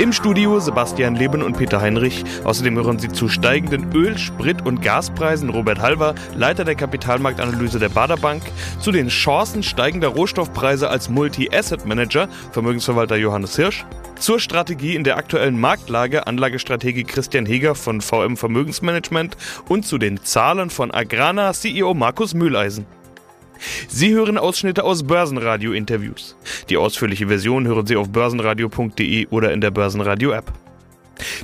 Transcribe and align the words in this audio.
Im 0.00 0.12
Studio 0.12 0.60
Sebastian 0.60 1.16
Leben 1.16 1.42
und 1.42 1.56
Peter 1.56 1.80
Heinrich. 1.80 2.22
Außerdem 2.44 2.76
hören 2.76 3.00
Sie 3.00 3.08
zu 3.08 3.28
steigenden 3.28 3.92
Öl-, 3.92 4.16
Sprit- 4.16 4.64
und 4.64 4.80
Gaspreisen 4.80 5.48
Robert 5.50 5.80
Halver, 5.80 6.14
Leiter 6.36 6.64
der 6.64 6.76
Kapitalmarktanalyse 6.76 7.80
der 7.80 7.88
Bader 7.88 8.16
Bank, 8.16 8.44
zu 8.78 8.92
den 8.92 9.08
Chancen 9.08 9.64
steigender 9.64 10.06
Rohstoffpreise 10.06 10.88
als 10.88 11.08
Multi-Asset-Manager 11.08 12.28
Vermögensverwalter 12.52 13.16
Johannes 13.16 13.56
Hirsch, 13.56 13.84
zur 14.20 14.38
Strategie 14.38 14.94
in 14.94 15.02
der 15.02 15.16
aktuellen 15.16 15.58
Marktlage 15.58 16.28
Anlagestrategie 16.28 17.02
Christian 17.02 17.44
Heger 17.44 17.74
von 17.74 18.00
VM 18.00 18.36
Vermögensmanagement 18.36 19.36
und 19.68 19.84
zu 19.84 19.98
den 19.98 20.22
Zahlen 20.22 20.70
von 20.70 20.92
Agrana 20.92 21.52
CEO 21.52 21.94
Markus 21.94 22.34
Mühleisen. 22.34 22.86
Sie 23.88 24.12
hören 24.12 24.38
Ausschnitte 24.38 24.84
aus 24.84 25.02
Börsenradio-Interviews. 25.02 26.36
Die 26.68 26.76
ausführliche 26.76 27.28
Version 27.28 27.66
hören 27.66 27.86
Sie 27.86 27.96
auf 27.96 28.10
börsenradio.de 28.10 29.26
oder 29.28 29.52
in 29.52 29.60
der 29.60 29.70
Börsenradio-App. 29.70 30.52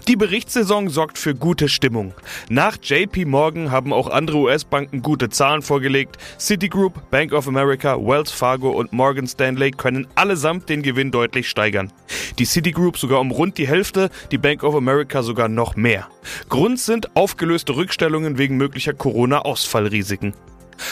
Die 0.09 0.17
Berichtssaison 0.17 0.89
sorgt 0.89 1.19
für 1.19 1.35
gute 1.35 1.69
Stimmung. 1.69 2.15
Nach 2.49 2.77
JP 2.81 3.25
Morgan 3.27 3.71
haben 3.71 3.93
auch 3.93 4.09
andere 4.09 4.39
US-Banken 4.39 5.03
gute 5.03 5.31
Zahlen 5.31 5.63
vorgelegt. 5.63 6.17
Citigroup, 6.39 7.11
Bank 7.11 7.33
of 7.33 7.49
America, 7.49 7.97
Wells 7.99 8.31
Fargo 8.31 8.71
und 8.71 8.93
Morgan 8.93 9.27
Stanley 9.27 9.71
können 9.71 10.07
allesamt 10.15 10.69
den 10.69 10.83
Gewinn 10.83 11.11
deutlich 11.11 11.49
steigern. 11.49 11.93
Die 12.39 12.45
Citigroup 12.45 12.99
sogar 12.99 13.21
um 13.21 13.31
rund 13.31 13.59
die 13.59 13.67
Hälfte, 13.67 14.11
die 14.31 14.39
Bank 14.39 14.63
of 14.63 14.75
America 14.75 15.23
sogar 15.23 15.49
noch 15.49 15.77
mehr. 15.77 16.09
Grund 16.49 16.79
sind 16.79 17.17
aufgelöste 17.17 17.77
Rückstellungen 17.77 18.39
wegen 18.39 18.57
möglicher 18.57 18.93
Corona-Ausfallrisiken. 18.93 20.35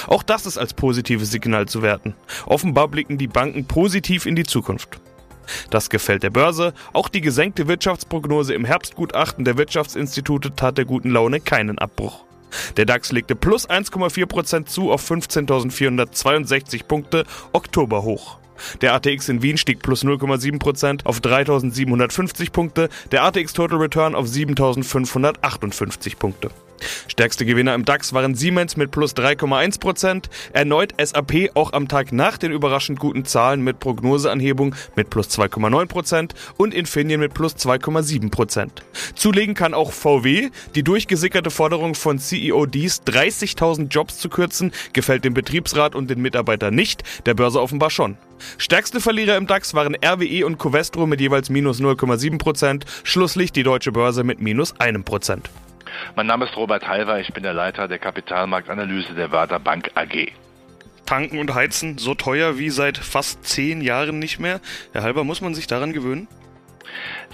Auch 0.07 0.23
das 0.23 0.47
ist 0.47 0.59
als 0.59 0.75
positives 0.75 1.31
Signal 1.31 1.67
zu 1.67 1.83
werten. 1.83 2.15
Offenbar 2.47 2.89
blicken 2.89 3.19
die 3.19 3.29
Banken 3.29 3.66
positiv 3.66 4.27
in 4.27 4.37
die 4.37 4.45
Zukunft. 4.45 5.01
Das 5.71 5.91
gefällt 5.91 6.23
der 6.23 6.30
Börse. 6.30 6.73
Auch 6.93 7.09
die 7.09 7.21
gesenkte 7.21 7.69
Wirtschaftsprognose 7.69 8.55
im 8.55 8.65
Herbstgutachten 8.65 9.45
der 9.45 9.59
Wirtschaftsinstitute 9.59 10.55
tat 10.55 10.79
der 10.79 10.85
guten 10.85 11.11
Laune 11.11 11.41
keinen 11.41 11.79
Abbruch. 11.79 12.24
Der 12.77 12.85
DAX 12.85 13.13
legte 13.13 13.35
plus 13.35 13.69
1,4% 13.69 14.66
zu 14.66 14.93
auf 14.93 15.11
15.462 15.11 16.85
Punkte, 16.85 17.24
Oktober 17.52 18.02
hoch. 18.02 18.41
Der 18.80 18.95
ATX 18.95 19.29
in 19.29 19.43
Wien 19.43 19.59
stieg 19.59 19.82
plus 19.82 20.05
0,7% 20.05 21.05
auf 21.05 21.21
3.750 21.21 22.52
Punkte, 22.52 22.88
der 23.10 23.24
ATX 23.24 23.52
Total 23.52 23.79
Return 23.79 24.15
auf 24.15 24.27
7.558 24.27 26.16
Punkte. 26.16 26.51
Stärkste 27.09 27.45
Gewinner 27.45 27.74
im 27.74 27.85
DAX 27.85 28.13
waren 28.13 28.35
Siemens 28.35 28.77
mit 28.77 28.90
plus 28.90 29.15
3,1%, 29.15 30.24
erneut 30.52 30.95
SAP 31.02 31.51
auch 31.55 31.73
am 31.73 31.88
Tag 31.88 32.13
nach 32.13 32.38
den 32.38 32.52
überraschend 32.52 32.99
guten 32.99 33.24
Zahlen 33.24 33.63
mit 33.63 33.80
Prognoseanhebung 33.80 34.74
mit 34.96 35.10
plus 35.10 35.29
2,9% 35.29 36.33
und 36.57 36.74
Infineon 36.74 37.21
mit 37.21 37.35
plus 37.35 37.55
2,7%. 37.57 38.68
Zulegen 39.15 39.55
kann 39.55 39.74
auch 39.74 39.93
VW. 39.93 40.51
Die 40.74 40.83
durchgesickerte 40.83 41.51
Forderung 41.51 41.95
von 41.95 42.18
CEO 42.18 42.66
Dies, 42.66 43.02
30.000 43.02 43.88
Jobs 43.88 44.18
zu 44.18 44.29
kürzen, 44.29 44.73
gefällt 44.93 45.24
dem 45.24 45.35
Betriebsrat 45.35 45.95
und 45.95 46.10
den 46.10 46.21
Mitarbeitern 46.21 46.74
nicht, 46.74 47.02
der 47.27 47.35
Börse 47.35 47.60
offenbar 47.60 47.90
schon. 47.90 48.16
Stärkste 48.59 49.01
Verlierer 49.01 49.37
im 49.37 49.47
DAX 49.47 49.75
waren 49.75 49.97
RWE 49.97 50.45
und 50.47 50.59
Covestro 50.59 51.07
mit 51.07 51.21
jeweils 51.21 51.51
minus 51.51 51.80
0,7%, 51.80 52.83
Schlusslicht 53.05 53.57
die 53.57 53.63
deutsche 53.63 53.93
Börse 53.93 54.24
mit 54.24 54.41
minus 54.41 54.74
1%. 54.77 55.41
Mein 56.16 56.27
Name 56.27 56.47
ist 56.47 56.57
Robert 56.57 56.87
Halver, 56.87 57.21
ich 57.21 57.33
bin 57.33 57.43
der 57.43 57.55
Leiter 57.55 57.89
der 57.89 57.99
Kapitalmarktanalyse 57.99 59.15
der 59.15 59.30
Werder 59.30 59.59
Bank 59.59 59.91
AG. 59.95 60.33
Tanken 61.07 61.39
und 61.39 61.55
Heizen 61.55 61.99
so 61.99 62.15
teuer 62.15 62.59
wie 62.59 62.71
seit 62.71 62.97
fast 62.97 63.45
zehn 63.45 63.80
Jahren 63.80 64.19
nicht 64.19 64.39
mehr. 64.39 64.61
Herr 64.93 65.03
Halber, 65.03 65.25
muss 65.25 65.41
man 65.41 65.55
sich 65.55 65.67
daran 65.67 65.93
gewöhnen? 65.93 66.28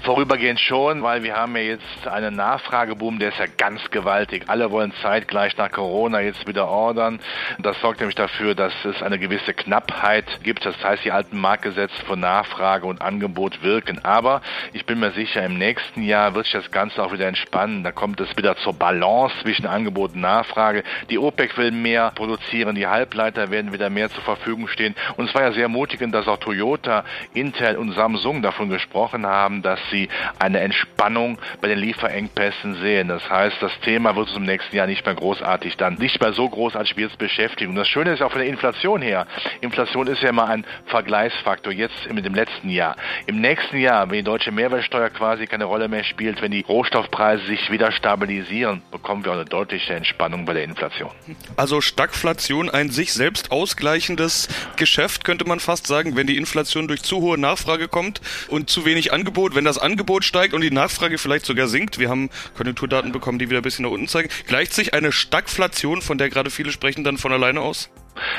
Vorübergehend 0.03 0.61
schon, 0.61 1.03
weil 1.03 1.23
wir 1.23 1.35
haben 1.35 1.57
ja 1.57 1.63
jetzt 1.63 2.07
einen 2.07 2.37
Nachfrageboom, 2.37 3.19
der 3.19 3.31
ist 3.31 3.39
ja 3.39 3.47
ganz 3.57 3.91
gewaltig. 3.91 4.45
Alle 4.47 4.71
wollen 4.71 4.93
zeitgleich 5.03 5.57
nach 5.57 5.71
Corona 5.71 6.21
jetzt 6.21 6.47
wieder 6.47 6.69
ordern. 6.69 7.19
Das 7.59 7.81
sorgt 7.81 8.01
nämlich 8.01 8.15
dafür, 8.15 8.55
dass 8.55 8.73
es 8.85 9.03
eine 9.03 9.19
gewisse 9.19 9.55
Knappheit 9.55 10.25
gibt. 10.45 10.65
Das 10.65 10.83
heißt, 10.83 11.05
die 11.05 11.11
alten 11.11 11.39
Marktgesetze 11.41 12.05
von 12.07 12.21
Nachfrage 12.21 12.87
und 12.87 13.03
Angebot 13.03 13.63
wirken. 13.63 14.05
Aber 14.05 14.41
ich 14.73 14.87
bin 14.87 15.01
mir 15.01 15.11
sicher, 15.13 15.45
im 15.45 15.59
nächsten 15.59 16.03
Jahr 16.03 16.35
wird 16.35 16.47
sich 16.47 16.55
das 16.55 16.71
Ganze 16.71 17.03
auch 17.03 17.13
wieder 17.13 17.27
entspannen. 17.27 17.83
Da 17.83 17.91
kommt 17.91 18.21
es 18.21 18.37
wieder 18.37 18.57
zur 18.57 18.75
Balance 18.75 19.35
zwischen 19.43 19.67
Angebot 19.67 20.15
und 20.15 20.21
Nachfrage. 20.21 20.85
Die 21.11 21.19
OPEC 21.19 21.59
will 21.59 21.73
mehr 21.73 22.13
produzieren, 22.15 22.77
die 22.77 22.87
Halbleiter 22.87 23.51
werden 23.51 23.73
wieder 23.73 23.91
mehr 23.91 24.11
zur 24.11 24.23
Verfügung 24.23 24.69
stehen. 24.69 24.95
Und 25.17 25.29
es 25.29 25.35
war 25.35 25.43
ja 25.43 25.53
sehr 25.53 25.69
mutigend, 25.69 26.15
dass 26.15 26.29
auch 26.29 26.39
Toyota, 26.39 27.05
Intel 27.35 27.77
und 27.77 27.93
Samsung 27.93 28.43
davon 28.43 28.69
gesprochen 28.69 29.27
haben, 29.27 29.38
dass 29.63 29.79
sie 29.91 30.09
eine 30.39 30.61
Entspannung 30.61 31.39
bei 31.61 31.69
den 31.69 31.79
Lieferengpässen 31.79 32.77
sehen. 32.77 33.09
Das 33.09 33.29
heißt, 33.29 33.57
das 33.61 33.73
Thema 33.81 34.17
wird 34.17 34.29
uns 34.29 34.37
im 34.37 34.45
nächsten 34.45 34.75
Jahr 34.75 34.87
nicht 34.87 35.05
mehr 35.05 35.15
großartig 35.15 35.77
dann, 35.77 35.95
nicht 35.95 36.21
mehr 36.21 36.33
so 36.33 36.49
großartig 36.49 36.97
wie 36.97 37.03
jetzt 37.03 37.19
beschäftigen. 37.19 37.71
Und 37.71 37.77
das 37.77 37.89
Schöne 37.89 38.13
ist 38.13 38.23
auch 38.23 38.33
von 38.33 38.41
der 38.41 38.49
Inflation 38.49 39.01
her. 39.01 39.27
Inflation 39.61 40.07
ist 40.09 40.23
ja 40.23 40.31
immer 40.31 40.49
ein 40.49 40.65
Vergleichsfaktor, 40.87 41.73
jetzt 41.73 42.13
mit 42.13 42.25
dem 42.25 42.35
letzten 42.35 42.69
Jahr. 42.69 42.97
Im 43.27 43.41
nächsten 43.41 43.79
Jahr, 43.79 44.11
wenn 44.11 44.19
die 44.19 44.25
deutsche 44.25 44.51
Mehrwertsteuer 44.51 45.11
quasi 45.11 45.47
keine 45.47 45.65
Rolle 45.65 45.89
mehr 45.89 46.05
spielt, 46.05 46.43
wenn 46.43 46.51
die 46.51 46.63
Rohstoffpreise 46.63 47.47
sich 47.47 47.71
wieder 47.71 47.93
stabilisieren, 47.93 48.83
bekommen 48.91 49.25
wir 49.25 49.33
auch 49.33 49.37
eine 49.37 49.45
deutliche 49.45 49.95
Entspannung 49.95 50.45
bei 50.45 50.55
der 50.55 50.65
Inflation. 50.65 51.11
Also 51.57 51.81
Stagflation 51.81 52.71
ein 52.71 52.91
sich 52.91 53.13
selbst 53.13 53.53
ausgleichendes 53.53 54.49
Geschäft, 54.77 55.25
könnte 55.25 55.45
man 55.45 55.61
fast 55.61 55.87
sagen, 55.87 56.17
wenn 56.17 56.27
die 56.27 56.37
Inflation 56.37 56.89
durch 56.89 57.03
zu 57.03 57.21
hohe 57.21 57.39
Nachfrage 57.39 57.89
kommt 57.89 58.21
und 58.49 58.71
zu 58.71 58.85
wenig 58.85 59.13
Angebot, 59.13 59.28
wenn 59.55 59.65
das 59.65 59.79
Angebot 59.79 60.25
steigt 60.25 60.55
und 60.55 60.61
die 60.61 60.71
Nachfrage 60.71 61.19
vielleicht 61.19 61.47
sogar 61.47 61.69
sinkt, 61.69 61.99
wir 61.99 62.09
haben 62.09 62.31
Konjunkturdaten 62.57 63.13
bekommen, 63.13 63.39
die 63.39 63.49
wieder 63.51 63.61
ein 63.61 63.63
bisschen 63.63 63.85
nach 63.85 63.93
unten 63.93 64.09
zeigen, 64.09 64.29
gleicht 64.47 64.73
sich 64.73 64.95
eine 64.95 65.13
Stagflation, 65.13 66.03
von 66.03 66.19
der 66.19 66.31
gerade 66.31 66.51
viele 66.51 66.73
sprechen, 66.73 67.05
dann 67.05 67.19
von 67.19 67.33
alleine 67.33 67.61
aus? 67.61 67.91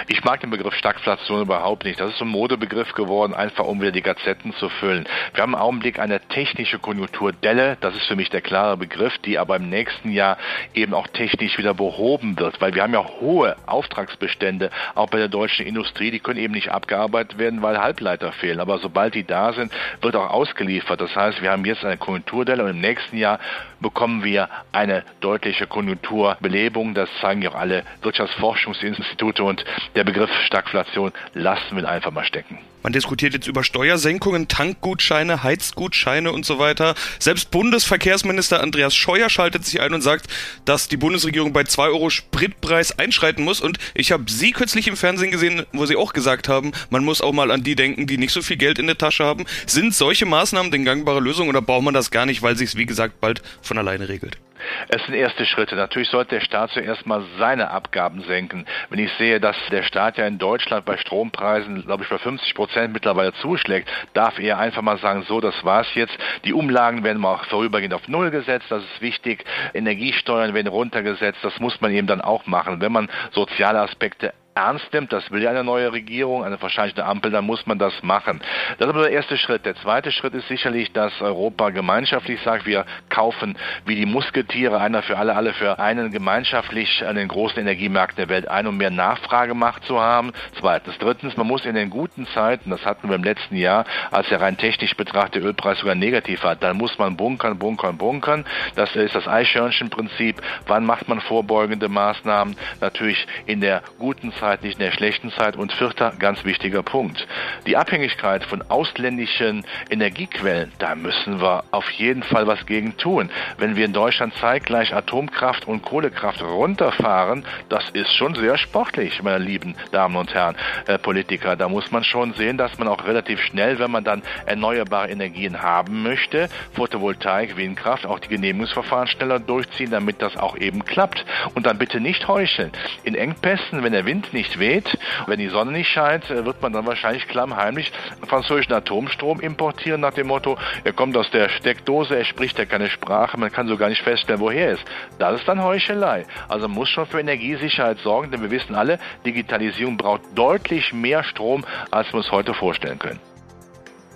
Ich 0.07 0.23
mag 0.23 0.39
den 0.41 0.49
Begriff 0.49 0.73
Stagflation 0.75 1.41
überhaupt 1.41 1.85
nicht. 1.85 1.99
Das 1.99 2.13
ist 2.13 2.21
ein 2.21 2.27
Modebegriff 2.27 2.93
geworden, 2.93 3.33
einfach 3.33 3.65
um 3.65 3.81
wieder 3.81 3.91
die 3.91 4.01
Gazetten 4.01 4.53
zu 4.53 4.69
füllen. 4.69 5.07
Wir 5.33 5.43
haben 5.43 5.53
im 5.53 5.59
Augenblick 5.59 5.99
eine 5.99 6.19
technische 6.19 6.79
Konjunkturdelle, 6.79 7.77
das 7.81 7.95
ist 7.95 8.07
für 8.07 8.15
mich 8.15 8.29
der 8.29 8.41
klare 8.41 8.77
Begriff, 8.77 9.17
die 9.19 9.37
aber 9.37 9.55
im 9.57 9.69
nächsten 9.69 10.11
Jahr 10.11 10.37
eben 10.73 10.93
auch 10.93 11.07
technisch 11.07 11.57
wieder 11.57 11.73
behoben 11.73 12.39
wird, 12.39 12.61
weil 12.61 12.73
wir 12.75 12.83
haben 12.83 12.93
ja 12.93 13.05
hohe 13.19 13.55
Auftragsbestände, 13.65 14.69
auch 14.95 15.09
bei 15.09 15.17
der 15.17 15.27
deutschen 15.27 15.65
Industrie, 15.65 16.11
die 16.11 16.19
können 16.19 16.39
eben 16.39 16.53
nicht 16.53 16.71
abgearbeitet 16.71 17.37
werden, 17.37 17.61
weil 17.61 17.79
Halbleiter 17.79 18.31
fehlen. 18.31 18.59
Aber 18.59 18.79
sobald 18.79 19.15
die 19.15 19.25
da 19.25 19.53
sind, 19.53 19.71
wird 20.01 20.15
auch 20.15 20.29
ausgeliefert. 20.29 21.01
Das 21.01 21.15
heißt, 21.15 21.41
wir 21.41 21.51
haben 21.51 21.65
jetzt 21.65 21.83
eine 21.85 21.97
Konjunkturdelle 21.97 22.63
und 22.63 22.71
im 22.71 22.81
nächsten 22.81 23.17
Jahr 23.17 23.39
bekommen 23.79 24.23
wir 24.23 24.49
eine 24.71 25.03
deutliche 25.21 25.67
Konjunkturbelebung. 25.67 26.93
Das 26.93 27.09
zeigen 27.21 27.41
ja 27.41 27.51
auch 27.51 27.55
alle 27.55 27.83
Wirtschaftsforschungsinstitute 28.01 29.43
und 29.43 29.63
der 29.95 30.03
Begriff 30.03 30.29
Stagflation 30.45 31.11
lassen 31.33 31.75
wir 31.75 31.87
einfach 31.87 32.11
mal 32.11 32.25
stecken. 32.25 32.59
Man 32.81 32.93
diskutiert 32.93 33.33
jetzt 33.33 33.47
über 33.47 33.63
Steuersenkungen, 33.63 34.47
Tankgutscheine, 34.47 35.43
Heizgutscheine 35.43 36.31
und 36.31 36.45
so 36.45 36.59
weiter. 36.59 36.95
Selbst 37.19 37.51
Bundesverkehrsminister 37.51 38.61
Andreas 38.61 38.95
Scheuer 38.95 39.29
schaltet 39.29 39.65
sich 39.65 39.81
ein 39.81 39.93
und 39.93 40.01
sagt, 40.01 40.27
dass 40.63 40.87
die 40.87 40.95
Bundesregierung 40.95 41.51
bei 41.51 41.65
2 41.65 41.87
Euro 41.87 42.09
Spritpreis 42.09 42.97
einschreiten 42.97 43.43
muss. 43.43 43.59
Und 43.59 43.79
ich 43.95 44.13
habe 44.13 44.23
Sie 44.27 44.53
kürzlich 44.53 44.87
im 44.87 44.95
Fernsehen 44.95 45.31
gesehen, 45.31 45.65
wo 45.73 45.85
Sie 45.85 45.97
auch 45.97 46.13
gesagt 46.13 46.47
haben, 46.47 46.71
man 46.89 47.03
muss 47.03 47.21
auch 47.21 47.33
mal 47.33 47.51
an 47.51 47.63
die 47.63 47.75
denken, 47.75 48.07
die 48.07 48.17
nicht 48.17 48.31
so 48.31 48.41
viel 48.41 48.57
Geld 48.57 48.79
in 48.79 48.87
der 48.87 48.97
Tasche 48.97 49.25
haben. 49.25 49.45
Sind 49.65 49.93
solche 49.93 50.25
Maßnahmen 50.25 50.71
denn 50.71 50.85
gangbare 50.85 51.19
Lösung 51.19 51.49
oder 51.49 51.61
braucht 51.61 51.83
man 51.83 51.93
das 51.93 52.11
gar 52.11 52.25
nicht, 52.25 52.41
weil 52.41 52.55
sich 52.55 52.69
es, 52.69 52.75
wie 52.77 52.85
gesagt, 52.85 53.19
bald 53.19 53.41
von 53.61 53.77
alleine 53.77 54.07
regelt? 54.07 54.37
Es 54.87 55.03
sind 55.05 55.15
erste 55.15 55.45
Schritte. 55.45 55.75
Natürlich 55.75 56.09
sollte 56.09 56.35
der 56.35 56.41
Staat 56.41 56.71
zuerst 56.71 57.05
mal 57.05 57.23
seine 57.37 57.71
Abgaben 57.71 58.21
senken. 58.21 58.65
Wenn 58.89 58.99
ich 58.99 59.11
sehe, 59.13 59.39
dass 59.39 59.55
der 59.71 59.83
Staat 59.83 60.17
ja 60.17 60.25
in 60.25 60.37
Deutschland 60.37 60.85
bei 60.85 60.97
Strompreisen, 60.97 61.85
glaube 61.85 62.03
ich, 62.03 62.09
bei 62.09 62.17
50 62.17 62.53
Prozent 62.55 62.93
mittlerweile 62.93 63.33
zuschlägt, 63.33 63.89
darf 64.13 64.39
er 64.39 64.57
einfach 64.57 64.81
mal 64.81 64.97
sagen, 64.97 65.23
so, 65.27 65.41
das 65.41 65.63
war's 65.63 65.87
jetzt. 65.95 66.17
Die 66.45 66.53
Umlagen 66.53 67.03
werden 67.03 67.21
mal 67.21 67.39
vorübergehend 67.49 67.93
auf 67.93 68.07
Null 68.07 68.31
gesetzt, 68.31 68.67
das 68.69 68.83
ist 68.83 69.01
wichtig. 69.01 69.45
Energiesteuern 69.73 70.53
werden 70.53 70.67
runtergesetzt, 70.67 71.39
das 71.43 71.59
muss 71.59 71.79
man 71.81 71.91
eben 71.91 72.07
dann 72.07 72.21
auch 72.21 72.45
machen. 72.45 72.81
Wenn 72.81 72.91
man 72.91 73.09
soziale 73.31 73.79
Aspekte 73.79 74.33
ernst 74.59 74.91
nimmt, 74.93 75.13
das 75.13 75.31
will 75.31 75.41
ja 75.41 75.49
eine 75.49 75.63
neue 75.63 75.91
Regierung, 75.91 76.43
eine 76.43 76.57
eine 76.59 77.05
Ampel, 77.05 77.31
dann 77.31 77.45
muss 77.45 77.65
man 77.65 77.79
das 77.79 78.03
machen. 78.03 78.41
Das 78.77 78.87
ist 78.87 78.93
aber 78.93 79.03
der 79.03 79.11
erste 79.11 79.37
Schritt. 79.37 79.65
Der 79.65 79.75
zweite 79.75 80.11
Schritt 80.11 80.33
ist 80.33 80.47
sicherlich, 80.47 80.91
dass 80.91 81.21
Europa 81.21 81.69
gemeinschaftlich 81.69 82.41
sagt, 82.41 82.65
wir 82.65 82.85
kaufen 83.09 83.57
wie 83.85 83.95
die 83.95 84.05
Musketiere, 84.05 84.79
einer 84.79 85.01
für 85.01 85.17
alle, 85.17 85.35
alle 85.35 85.53
für 85.53 85.79
einen 85.79 86.11
gemeinschaftlich 86.11 87.05
an 87.05 87.15
den 87.15 87.27
großen 87.27 87.59
Energiemärkten 87.59 88.17
der 88.17 88.29
Welt 88.29 88.47
ein, 88.47 88.67
um 88.67 88.77
mehr 88.77 88.91
Nachfragemacht 88.91 89.85
zu 89.85 89.99
haben. 89.99 90.31
Zweitens. 90.59 90.97
Drittens, 90.97 91.37
man 91.37 91.47
muss 91.47 91.65
in 91.65 91.75
den 91.75 91.89
guten 91.89 92.27
Zeiten, 92.27 92.69
das 92.69 92.85
hatten 92.85 93.07
wir 93.07 93.15
im 93.15 93.23
letzten 93.23 93.55
Jahr, 93.55 93.85
als 94.11 94.27
der 94.29 94.41
rein 94.41 94.57
technisch 94.57 94.95
betrachtete 94.95 95.45
Ölpreis 95.45 95.79
sogar 95.79 95.95
negativ 95.95 96.43
war, 96.43 96.55
dann 96.55 96.77
muss 96.77 96.97
man 96.97 97.15
bunkern, 97.15 97.57
bunkern, 97.57 97.97
bunkern. 97.97 98.45
Das 98.75 98.95
ist 98.95 99.15
das 99.15 99.27
Eichhörnchenprinzip. 99.27 100.41
Wann 100.67 100.85
macht 100.85 101.07
man 101.07 101.21
vorbeugende 101.21 101.87
Maßnahmen? 101.87 102.55
Natürlich 102.81 103.25
in 103.45 103.61
der 103.61 103.81
guten 103.97 104.33
Zeit, 104.33 104.48
nicht 104.57 104.79
in 104.79 104.85
der 104.85 104.91
schlechten 104.91 105.31
Zeit. 105.31 105.55
Und 105.55 105.71
vierter, 105.71 106.13
ganz 106.17 106.43
wichtiger 106.45 106.83
Punkt. 106.83 107.27
Die 107.65 107.77
Abhängigkeit 107.77 108.43
von 108.43 108.63
ausländischen 108.69 109.65
Energiequellen, 109.89 110.71
da 110.79 110.95
müssen 110.95 111.41
wir 111.41 111.63
auf 111.71 111.89
jeden 111.91 112.23
Fall 112.23 112.47
was 112.47 112.65
gegen 112.65 112.97
tun. 112.97 113.29
Wenn 113.57 113.75
wir 113.75 113.85
in 113.85 113.93
Deutschland 113.93 114.33
zeitgleich 114.35 114.93
Atomkraft 114.93 115.67
und 115.67 115.81
Kohlekraft 115.83 116.41
runterfahren, 116.41 117.45
das 117.69 117.89
ist 117.91 118.13
schon 118.13 118.35
sehr 118.35 118.57
sportlich, 118.57 119.21
meine 119.21 119.43
lieben 119.43 119.75
Damen 119.91 120.15
und 120.15 120.33
Herren 120.33 120.55
äh, 120.87 120.97
Politiker. 120.97 121.55
Da 121.55 121.69
muss 121.69 121.91
man 121.91 122.03
schon 122.03 122.33
sehen, 122.33 122.57
dass 122.57 122.77
man 122.77 122.87
auch 122.87 123.05
relativ 123.05 123.41
schnell, 123.41 123.79
wenn 123.79 123.91
man 123.91 124.03
dann 124.03 124.23
erneuerbare 124.45 125.09
Energien 125.09 125.61
haben 125.61 126.03
möchte, 126.03 126.49
Photovoltaik, 126.73 127.57
Windkraft, 127.57 128.05
auch 128.05 128.19
die 128.19 128.29
Genehmigungsverfahren 128.29 129.07
schneller 129.07 129.39
durchziehen, 129.39 129.91
damit 129.91 130.21
das 130.21 130.37
auch 130.37 130.57
eben 130.57 130.85
klappt. 130.85 131.25
Und 131.55 131.65
dann 131.65 131.77
bitte 131.77 131.99
nicht 131.99 132.27
heucheln. 132.27 132.71
In 133.03 133.15
Engpässen, 133.15 133.83
wenn 133.83 133.93
der 133.93 134.05
Wind 134.05 134.33
nicht 134.33 134.38
weht, 134.57 134.97
wenn 135.27 135.39
die 135.39 135.49
Sonne 135.49 135.71
nicht 135.71 135.89
scheint, 135.89 136.29
äh, 136.29 136.45
wird 136.45 136.61
man 136.61 136.71
dann 136.71 136.85
wahrscheinlich 136.85 137.27
klammheimlich 137.27 137.91
französischen 138.27 138.73
Atomstrom 138.73 139.39
importieren 139.39 140.01
nach 140.01 140.13
dem 140.13 140.27
Motto, 140.27 140.57
er 140.83 140.93
kommt 140.93 141.17
aus 141.17 141.29
der 141.31 141.49
Steckdose, 141.49 142.15
er 142.15 142.25
spricht 142.25 142.57
ja 142.57 142.65
keine 142.65 142.89
Sprache, 142.89 143.37
man 143.37 143.51
kann 143.51 143.67
so 143.67 143.77
gar 143.77 143.89
nicht 143.89 144.01
feststellen, 144.01 144.39
woher 144.39 144.67
er 144.67 144.73
ist. 144.73 144.85
Das 145.17 145.39
ist 145.39 145.47
dann 145.47 145.63
Heuchelei. 145.63 146.25
Also 146.47 146.67
man 146.67 146.77
muss 146.77 146.89
schon 146.89 147.05
für 147.05 147.19
Energiesicherheit 147.19 147.99
sorgen, 147.99 148.31
denn 148.31 148.41
wir 148.41 148.51
wissen 148.51 148.75
alle, 148.75 148.99
Digitalisierung 149.25 149.97
braucht 149.97 150.21
deutlich 150.35 150.93
mehr 150.93 151.23
Strom, 151.23 151.65
als 151.91 152.11
wir 152.13 152.17
uns 152.17 152.31
heute 152.31 152.53
vorstellen 152.53 152.99
können. 152.99 153.19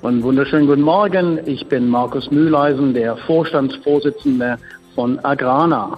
Und 0.01 0.21
wunderschönen 0.21 0.67
guten 0.67 0.81
Morgen. 0.81 1.39
Ich 1.45 1.65
bin 1.67 1.87
Markus 1.87 2.29
Mühleisen, 2.29 2.93
der 2.93 3.15
Vorstandsvorsitzende 3.15 4.57
von 4.95 5.23
Agrana. 5.23 5.97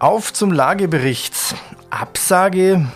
Auf 0.00 0.32
zum 0.32 0.50
Lagebericht. 0.50 1.39
Absage 1.90 2.86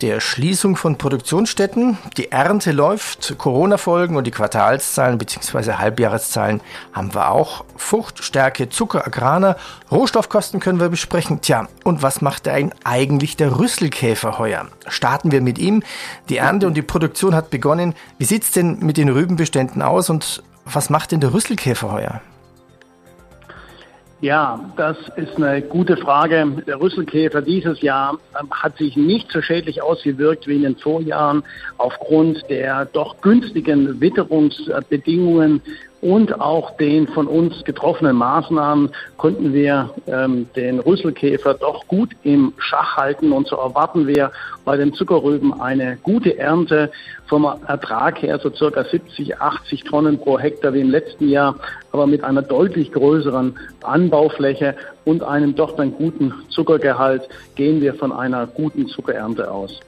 der 0.00 0.20
Schließung 0.20 0.76
von 0.76 0.98
Produktionsstätten. 0.98 1.96
Die 2.16 2.30
Ernte 2.30 2.72
läuft, 2.72 3.38
Corona-Folgen 3.38 4.16
und 4.16 4.26
die 4.26 4.32
Quartalszahlen 4.32 5.18
bzw. 5.18 5.74
Halbjahreszahlen 5.74 6.60
haben 6.92 7.14
wir 7.14 7.30
auch. 7.30 7.64
Frucht, 7.76 8.22
Stärke, 8.22 8.68
Zucker, 8.68 9.06
Agraner, 9.06 9.56
Rohstoffkosten 9.90 10.60
können 10.60 10.80
wir 10.80 10.88
besprechen. 10.88 11.40
Tja, 11.40 11.68
und 11.84 12.02
was 12.02 12.20
macht 12.20 12.46
denn 12.46 12.72
eigentlich 12.84 13.36
der 13.36 13.58
Rüsselkäfer 13.58 14.38
heuer? 14.38 14.66
Starten 14.88 15.32
wir 15.32 15.40
mit 15.40 15.58
ihm. 15.58 15.82
Die 16.28 16.36
Ernte 16.36 16.66
und 16.66 16.74
die 16.74 16.82
Produktion 16.82 17.34
hat 17.34 17.50
begonnen. 17.50 17.94
Wie 18.18 18.24
sieht's 18.24 18.50
denn 18.50 18.80
mit 18.80 18.96
den 18.96 19.08
Rübenbeständen 19.08 19.80
aus 19.80 20.10
und 20.10 20.42
was 20.64 20.90
macht 20.90 21.12
denn 21.12 21.20
der 21.20 21.32
Rüsselkäfer 21.32 21.92
heuer? 21.92 22.20
Ja, 24.24 24.58
das 24.78 24.96
ist 25.16 25.36
eine 25.36 25.60
gute 25.60 25.98
Frage. 25.98 26.50
Der 26.66 26.80
Rüsselkäfer 26.80 27.42
dieses 27.42 27.82
Jahr 27.82 28.18
ähm, 28.40 28.48
hat 28.50 28.78
sich 28.78 28.96
nicht 28.96 29.30
so 29.30 29.42
schädlich 29.42 29.82
ausgewirkt 29.82 30.48
wie 30.48 30.56
in 30.56 30.62
den 30.62 30.76
Vorjahren 30.76 31.42
aufgrund 31.76 32.42
der 32.48 32.86
doch 32.86 33.20
günstigen 33.20 34.00
Witterungsbedingungen 34.00 35.60
und 36.04 36.38
auch 36.38 36.76
den 36.76 37.08
von 37.08 37.26
uns 37.26 37.64
getroffenen 37.64 38.14
Maßnahmen 38.16 38.90
konnten 39.16 39.54
wir 39.54 39.88
ähm, 40.06 40.46
den 40.54 40.78
Rüsselkäfer 40.78 41.54
doch 41.54 41.88
gut 41.88 42.10
im 42.24 42.52
Schach 42.58 42.98
halten 42.98 43.32
und 43.32 43.48
so 43.48 43.56
erwarten 43.56 44.06
wir 44.06 44.30
bei 44.66 44.76
den 44.76 44.92
Zuckerrüben 44.92 45.58
eine 45.58 45.96
gute 46.02 46.36
Ernte 46.38 46.92
vom 47.26 47.46
Ertrag 47.66 48.20
her 48.20 48.38
so 48.38 48.50
circa 48.50 48.84
70, 48.84 49.40
80 49.40 49.84
Tonnen 49.84 50.18
pro 50.18 50.38
Hektar 50.38 50.74
wie 50.74 50.82
im 50.82 50.90
letzten 50.90 51.30
Jahr, 51.30 51.56
aber 51.90 52.06
mit 52.06 52.22
einer 52.22 52.42
deutlich 52.42 52.92
größeren 52.92 53.58
Anbaufläche 53.82 54.76
und 55.06 55.22
einem 55.22 55.54
doch 55.54 55.74
dann 55.74 55.94
guten 55.94 56.34
Zuckergehalt 56.50 57.26
gehen 57.54 57.80
wir 57.80 57.94
von 57.94 58.12
einer 58.12 58.46
guten 58.46 58.88
Zuckerernte 58.88 59.50
aus. 59.50 59.80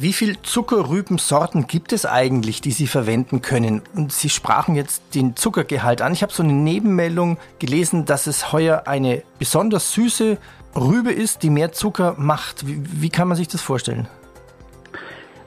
Wie 0.00 0.12
viel 0.12 0.40
Zuckerrübensorten 0.42 1.66
gibt 1.66 1.92
es 1.92 2.06
eigentlich, 2.06 2.60
die 2.60 2.70
Sie 2.70 2.86
verwenden 2.86 3.42
können? 3.42 3.82
Und 3.96 4.12
Sie 4.12 4.28
sprachen 4.28 4.76
jetzt 4.76 5.02
den 5.16 5.34
Zuckergehalt 5.34 6.02
an. 6.02 6.12
Ich 6.12 6.22
habe 6.22 6.32
so 6.32 6.44
eine 6.44 6.52
Nebenmeldung 6.52 7.36
gelesen, 7.58 8.04
dass 8.04 8.28
es 8.28 8.52
heuer 8.52 8.84
eine 8.86 9.22
besonders 9.40 9.92
süße 9.94 10.38
Rübe 10.76 11.10
ist, 11.10 11.42
die 11.42 11.50
mehr 11.50 11.72
Zucker 11.72 12.14
macht. 12.16 12.64
Wie, 12.68 12.80
wie 13.02 13.08
kann 13.08 13.26
man 13.26 13.36
sich 13.36 13.48
das 13.48 13.60
vorstellen? 13.60 14.06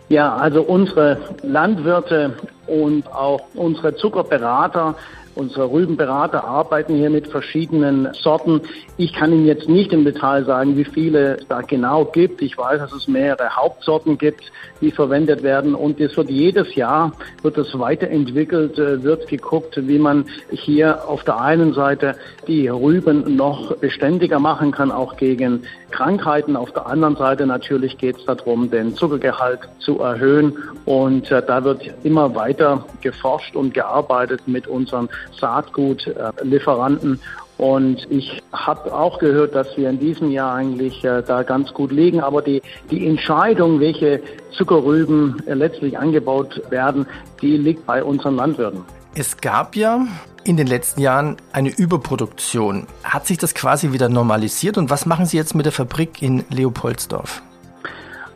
Ja, 0.10 0.36
also 0.36 0.64
unsere 0.64 1.18
Landwirte 1.44 2.36
und 2.68 3.08
auch 3.08 3.44
unsere 3.54 3.96
Zuckerberater 3.96 4.96
Unsere 5.36 5.72
Rübenberater 5.72 6.44
arbeiten 6.44 6.96
hier 6.96 7.10
mit 7.10 7.28
verschiedenen 7.28 8.10
Sorten. 8.14 8.62
Ich 8.98 9.14
kann 9.14 9.32
Ihnen 9.32 9.46
jetzt 9.46 9.70
nicht 9.70 9.94
im 9.94 10.04
Detail 10.04 10.44
sagen, 10.44 10.76
wie 10.76 10.84
viele 10.84 11.38
es 11.38 11.48
da 11.48 11.62
genau 11.62 12.06
gibt. 12.06 12.42
Ich 12.42 12.58
weiß, 12.58 12.80
dass 12.80 12.92
es 12.92 13.08
mehrere 13.08 13.56
Hauptsorten 13.56 14.18
gibt, 14.18 14.52
die 14.82 14.92
verwendet 14.92 15.42
werden. 15.42 15.74
Und 15.74 16.00
es 16.00 16.18
wird 16.18 16.30
jedes 16.30 16.76
Jahr 16.76 17.14
wird 17.44 17.58
es 17.58 17.78
weiterentwickelt, 17.78 18.78
äh, 18.78 19.04
wird 19.04 19.28
geguckt, 19.28 19.76
wie 19.88 20.00
man 20.00 20.26
hier 20.52 21.08
auf 21.08 21.24
der 21.24 21.40
einen 21.40 21.74
Seite 21.74 22.16
die 22.48 22.68
Rüben 22.68 23.36
noch 23.36 23.76
beständiger 23.78 24.40
machen 24.40 24.72
kann, 24.72 24.92
auch 24.92 25.16
gegen 25.16 25.64
Krankheiten. 25.92 26.56
Auf 26.56 26.72
der 26.72 26.88
anderen 26.88 27.16
Seite 27.16 27.46
natürlich 27.46 27.98
geht 27.98 28.18
es 28.18 28.26
darum, 28.26 28.70
den 28.70 28.96
Zuckergehalt 28.96 29.60
zu 29.80 30.00
erhöhen. 30.00 30.58
Und 30.86 31.32
äh, 31.32 31.42
da 31.46 31.64
wird 31.64 31.84
immer 32.04 32.36
weiter 32.36 32.86
geforscht 33.02 33.56
und 33.56 33.74
gearbeitet 33.74 34.42
mit 34.48 34.68
unseren 34.68 35.10
Saatgutlieferanten. 35.40 37.20
Und 37.58 38.08
ich 38.10 38.42
habe 38.52 38.92
auch 38.92 39.20
gehört, 39.20 39.54
dass 39.54 39.78
wir 39.78 39.90
in 39.90 40.00
diesem 40.00 40.32
Jahr 40.32 40.56
eigentlich 40.56 41.04
äh, 41.04 41.22
da 41.22 41.44
ganz 41.44 41.72
gut 41.74 41.92
liegen. 41.92 42.20
Aber 42.20 42.42
die, 42.42 42.62
die 42.90 43.06
Entscheidung, 43.06 43.80
welche 43.80 44.20
Zuckerrüben 44.58 45.44
äh, 45.46 45.54
letztlich 45.54 45.96
angebaut 46.00 46.60
werden, 46.72 47.06
die 47.40 47.58
liegt 47.58 47.86
bei 47.86 48.04
unseren 48.04 48.36
Landwirten. 48.36 48.82
Es 49.14 49.38
gab 49.38 49.76
ja 49.76 50.08
in 50.44 50.58
den 50.58 50.66
letzten 50.66 51.02
Jahren 51.02 51.38
eine 51.52 51.70
Überproduktion. 51.70 52.88
Hat 53.04 53.28
sich 53.28 53.38
das 53.38 53.54
quasi 53.54 53.92
wieder 53.92 54.10
normalisiert? 54.10 54.80
Und 54.80 54.90
was 54.90 55.06
machen 55.06 55.28
Sie 55.28 55.38
jetzt 55.38 55.54
mit 55.54 55.66
der 55.66 55.74
Fabrik 55.74 56.24
in 56.24 56.46
Leopoldsdorf? 56.50 57.44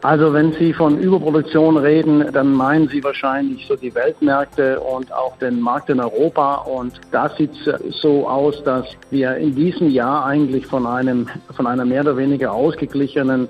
Also 0.01 0.33
wenn 0.33 0.53
Sie 0.53 0.73
von 0.73 0.99
Überproduktion 0.99 1.77
reden, 1.77 2.31
dann 2.31 2.53
meinen 2.53 2.87
Sie 2.87 3.03
wahrscheinlich 3.03 3.65
so 3.67 3.75
die 3.75 3.93
Weltmärkte 3.95 4.79
und 4.79 5.11
auch 5.11 5.37
den 5.37 5.59
Markt 5.59 5.89
in 5.89 5.99
Europa. 5.99 6.55
Und 6.55 6.99
da 7.11 7.29
sieht 7.29 7.51
es 7.65 8.01
so 8.01 8.27
aus, 8.27 8.63
dass 8.63 8.85
wir 9.09 9.35
in 9.37 9.55
diesem 9.55 9.89
Jahr 9.89 10.25
eigentlich 10.25 10.67
von 10.67 10.85
einem, 10.85 11.27
von 11.55 11.65
einer 11.65 11.85
mehr 11.85 12.01
oder 12.01 12.17
weniger 12.17 12.53
ausgeglichenen 12.53 13.47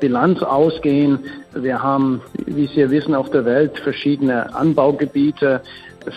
Bilanz 0.00 0.42
ausgehen. 0.42 1.18
Wir 1.54 1.82
haben, 1.82 2.20
wie 2.46 2.66
Sie 2.66 2.90
wissen, 2.90 3.14
auf 3.14 3.30
der 3.30 3.44
Welt 3.44 3.78
verschiedene 3.78 4.54
Anbaugebiete 4.54 5.62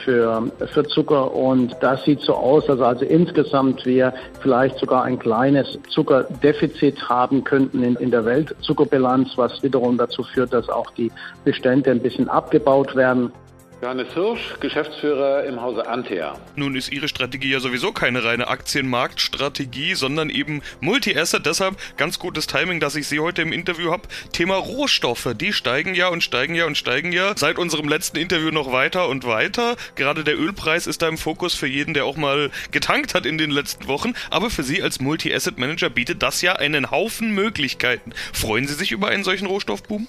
für, 0.03 0.51
für 0.73 0.83
Zucker 0.85 1.33
und 1.33 1.75
das 1.81 2.03
sieht 2.03 2.21
so 2.21 2.33
aus, 2.33 2.65
dass 2.65 2.79
also 2.79 3.05
insgesamt 3.05 3.85
wir 3.85 4.13
vielleicht 4.41 4.77
sogar 4.79 5.03
ein 5.03 5.19
kleines 5.19 5.77
Zuckerdefizit 5.89 7.09
haben 7.09 7.43
könnten 7.43 7.83
in, 7.83 7.95
in 7.95 8.11
der 8.11 8.25
Weltzuckerbilanz, 8.25 9.37
was 9.37 9.61
wiederum 9.63 9.97
dazu 9.97 10.23
führt, 10.23 10.53
dass 10.53 10.69
auch 10.69 10.91
die 10.91 11.11
Bestände 11.43 11.91
ein 11.91 12.01
bisschen 12.01 12.29
abgebaut 12.29 12.95
werden. 12.95 13.31
Johannes 13.79 14.11
Hirsch, 14.15 14.55
Geschäftsführer 14.59 15.43
im 15.43 15.61
Hause 15.61 15.85
Antea. 15.87 16.35
Nun 16.55 16.75
ist 16.75 16.91
Ihre 16.91 17.07
Strategie 17.07 17.51
ja 17.51 17.59
sowieso 17.59 17.91
keine 17.91 18.23
reine 18.23 18.47
Aktienmarktstrategie, 18.47 19.93
sondern 19.93 20.31
eben 20.31 20.63
Multi-Asset. 20.81 21.45
Deshalb 21.45 21.75
ganz 21.95 22.17
gutes 22.17 22.47
Timing, 22.47 22.79
dass 22.79 22.95
ich 22.95 23.07
Sie 23.07 23.19
heute 23.19 23.43
im 23.43 23.53
Interview 23.53 23.91
habe. 23.91 24.07
Thema 24.31 24.55
Rohstoffe, 24.55 25.29
die 25.35 25.53
steigen 25.53 25.93
ja 25.93 26.07
und 26.07 26.23
steigen 26.23 26.55
ja 26.55 26.65
und 26.65 26.75
steigen 26.75 27.11
ja 27.11 27.33
seit 27.37 27.59
unserem 27.59 27.87
letzten 27.87 28.17
Interview 28.17 28.49
noch 28.49 28.71
weiter 28.71 29.07
und 29.09 29.27
weiter. 29.27 29.75
Gerade 29.93 30.23
der 30.23 30.39
Ölpreis 30.39 30.87
ist 30.87 31.03
da 31.03 31.07
im 31.07 31.19
Fokus 31.19 31.53
für 31.53 31.67
jeden, 31.67 31.93
der 31.93 32.05
auch 32.05 32.17
mal 32.17 32.49
getankt 32.71 33.13
hat 33.13 33.27
in 33.27 33.37
den 33.37 33.51
letzten 33.51 33.87
Wochen. 33.87 34.13
Aber 34.31 34.49
für 34.49 34.63
Sie 34.63 34.81
als 34.81 34.99
Multi-Asset 34.99 35.59
Manager 35.59 35.91
bietet 35.91 36.23
das 36.23 36.41
ja 36.41 36.53
einen 36.53 36.89
Haufen 36.89 37.29
Möglichkeiten. 37.29 38.11
Freuen 38.33 38.67
Sie 38.67 38.73
sich 38.73 38.91
über 38.91 39.09
einen 39.09 39.23
solchen 39.23 39.45
Rohstoffboom? 39.45 40.07